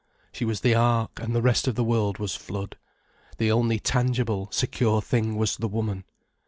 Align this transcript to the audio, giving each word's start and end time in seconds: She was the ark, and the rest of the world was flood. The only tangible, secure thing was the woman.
She 0.31 0.45
was 0.45 0.61
the 0.61 0.73
ark, 0.73 1.19
and 1.21 1.35
the 1.35 1.43
rest 1.43 1.67
of 1.67 1.75
the 1.75 1.83
world 1.83 2.17
was 2.17 2.33
flood. 2.35 2.75
The 3.37 3.51
only 3.51 3.77
tangible, 3.77 4.49
secure 4.51 4.99
thing 4.99 5.35
was 5.37 5.57
the 5.57 5.67
woman. 5.67 6.05